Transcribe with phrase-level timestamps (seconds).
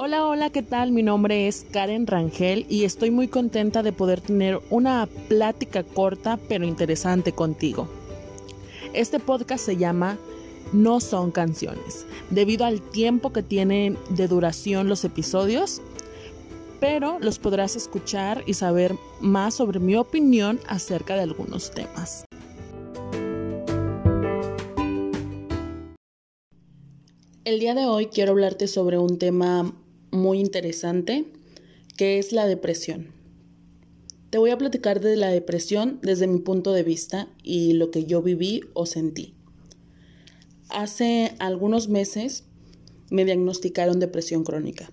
[0.00, 0.92] Hola, hola, ¿qué tal?
[0.92, 6.38] Mi nombre es Karen Rangel y estoy muy contenta de poder tener una plática corta
[6.48, 7.88] pero interesante contigo.
[8.92, 10.16] Este podcast se llama
[10.72, 15.82] No son canciones, debido al tiempo que tienen de duración los episodios,
[16.78, 22.24] pero los podrás escuchar y saber más sobre mi opinión acerca de algunos temas.
[27.44, 29.72] El día de hoy quiero hablarte sobre un tema
[30.10, 31.26] muy interesante,
[31.96, 33.12] que es la depresión.
[34.30, 38.04] Te voy a platicar de la depresión desde mi punto de vista y lo que
[38.04, 39.34] yo viví o sentí.
[40.68, 42.44] Hace algunos meses
[43.10, 44.90] me diagnosticaron depresión crónica.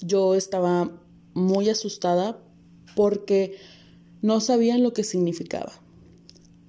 [0.00, 1.02] Yo estaba
[1.34, 2.40] muy asustada
[2.94, 3.56] porque
[4.22, 5.72] no sabía lo que significaba,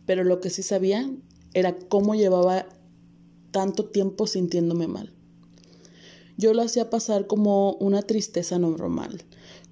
[0.05, 1.09] pero lo que sí sabía
[1.53, 2.67] era cómo llevaba
[3.51, 5.13] tanto tiempo sintiéndome mal
[6.41, 9.21] yo lo hacía pasar como una tristeza normal,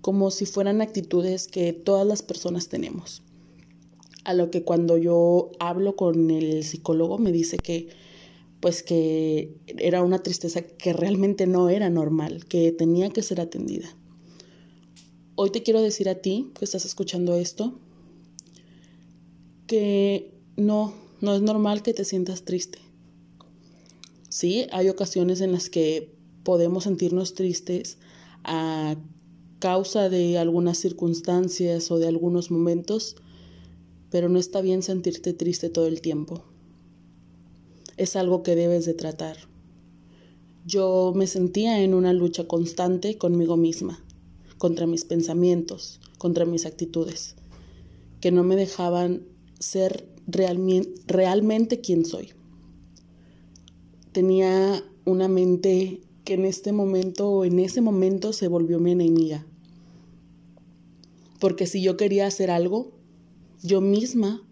[0.02, 3.24] como si fueran actitudes que todas las personas tenemos.
[4.24, 7.90] A lo que cuando yo hablo con el psicólogo me dice que
[8.60, 13.88] pues que era una tristeza que realmente no era normal, que tenía que ser atendida.
[15.36, 17.80] Hoy te quiero decir a ti que estás escuchando esto
[19.66, 22.78] que no, no es normal que te sientas triste.
[24.28, 26.19] Sí, hay ocasiones en las que
[26.50, 28.00] podemos sentirnos tristes
[28.44, 28.96] a
[29.60, 33.18] causa de algunas circunstancias o de algunos momentos,
[34.10, 36.44] pero no está bien sentirte triste todo el tiempo.
[37.98, 39.38] Es algo que debes de tratar.
[40.66, 44.04] Yo me sentía en una lucha constante conmigo misma,
[44.58, 47.36] contra mis pensamientos, contra mis actitudes,
[48.22, 49.22] que no me dejaban
[49.60, 52.30] ser realmente, realmente quien soy.
[54.14, 59.48] Tenía una mente que en este momento en ese momento se volvió mi enemiga.
[61.40, 62.92] Porque si yo quería hacer algo,
[63.64, 64.48] yo misma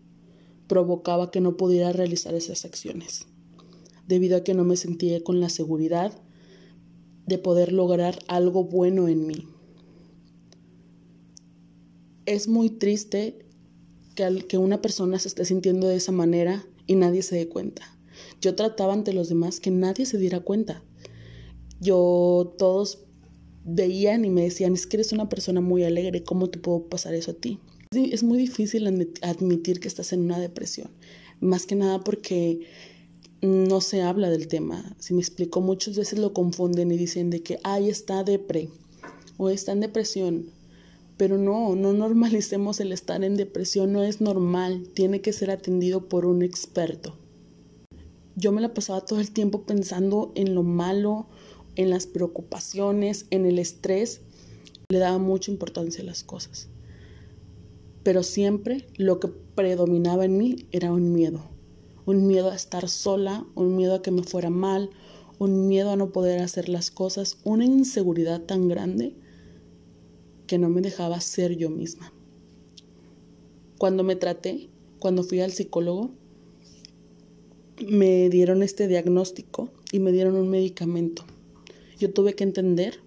[0.66, 3.28] provocaba que no pudiera realizar esas acciones,
[4.08, 6.20] debido a que no me sentía con la seguridad
[7.28, 9.48] de poder lograr algo bueno en mí.
[12.26, 13.46] Es muy triste
[14.16, 17.84] que, que una persona se esté sintiendo de esa manera y nadie se dé cuenta.
[18.42, 20.82] Yo trataba ante los demás que nadie se diera cuenta
[21.80, 23.00] yo todos
[23.64, 27.14] veían y me decían, es que eres una persona muy alegre, ¿cómo te puedo pasar
[27.14, 27.60] eso a ti?
[27.92, 28.88] Es muy difícil
[29.22, 30.90] admitir que estás en una depresión,
[31.40, 32.62] más que nada porque
[33.42, 34.96] no se habla del tema.
[35.00, 38.70] Si me explico, muchas veces lo confunden y dicen de que, ay, está depre
[39.38, 40.50] o está en depresión.
[41.18, 46.10] Pero no, no normalicemos el estar en depresión, no es normal, tiene que ser atendido
[46.10, 47.16] por un experto.
[48.36, 51.28] Yo me la pasaba todo el tiempo pensando en lo malo
[51.78, 54.22] en las preocupaciones, en el estrés,
[54.90, 56.68] le daba mucha importancia a las cosas.
[58.04, 61.42] Pero siempre lo que predominaba en mí era un miedo.
[62.06, 64.90] Un miedo a estar sola, un miedo a que me fuera mal,
[65.40, 69.14] un miedo a no poder hacer las cosas, una inseguridad tan grande
[70.48, 72.12] que no me dejaba ser yo misma.
[73.78, 76.10] Cuando me traté, cuando fui al psicólogo,
[77.88, 81.26] me dieron este diagnóstico y me dieron un medicamento
[81.98, 83.00] yo tuve que entender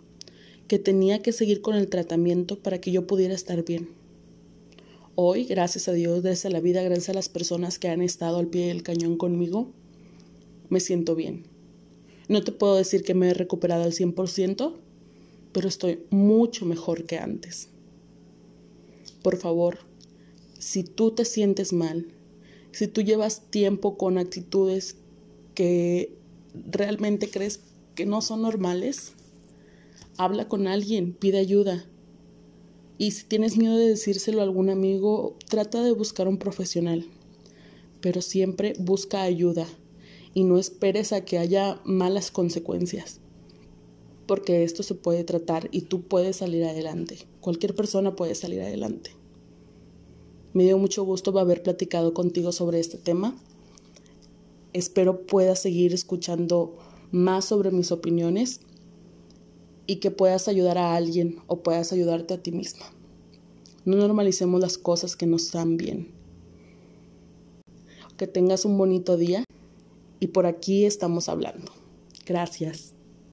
[0.68, 3.88] que tenía que seguir con el tratamiento para que yo pudiera estar bien.
[5.14, 8.38] Hoy, gracias a Dios, gracias a la vida, gracias a las personas que han estado
[8.38, 9.72] al pie del cañón conmigo,
[10.68, 11.44] me siento bien.
[12.28, 14.76] No te puedo decir que me he recuperado al 100%,
[15.52, 17.68] pero estoy mucho mejor que antes.
[19.22, 19.78] Por favor,
[20.58, 22.06] si tú te sientes mal,
[22.72, 24.96] si tú llevas tiempo con actitudes
[25.54, 26.14] que
[26.70, 27.60] realmente crees
[27.94, 29.14] que no son normales,
[30.16, 31.86] habla con alguien, pide ayuda.
[32.98, 37.06] Y si tienes miedo de decírselo a algún amigo, trata de buscar un profesional.
[38.00, 39.66] Pero siempre busca ayuda
[40.34, 43.20] y no esperes a que haya malas consecuencias.
[44.26, 47.18] Porque esto se puede tratar y tú puedes salir adelante.
[47.40, 49.12] Cualquier persona puede salir adelante.
[50.52, 53.36] Me dio mucho gusto haber platicado contigo sobre este tema.
[54.72, 56.76] Espero puedas seguir escuchando
[57.10, 58.60] más sobre mis opiniones
[59.86, 62.86] y que puedas ayudar a alguien o puedas ayudarte a ti misma.
[63.84, 66.12] No normalicemos las cosas que nos están bien.
[68.16, 69.44] Que tengas un bonito día
[70.20, 71.72] y por aquí estamos hablando.
[72.26, 72.94] Gracias.